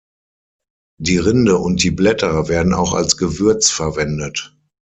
[0.99, 4.57] Die Rinde und die Blätter werden auch als Gewürz verwendet.